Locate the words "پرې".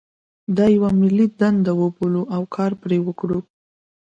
2.81-2.97